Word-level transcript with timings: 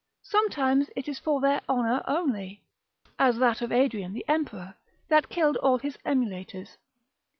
Sometimes 0.23 0.89
it 0.95 1.07
is 1.07 1.19
for 1.19 1.39
their 1.39 1.61
honour 1.69 2.03
only, 2.07 2.63
as 3.19 3.37
that 3.37 3.61
of 3.61 3.71
Adrian 3.71 4.13
the 4.13 4.25
emperor, 4.27 4.73
that 5.09 5.29
killed 5.29 5.57
all 5.57 5.77
his 5.77 5.95
emulators. 6.03 6.77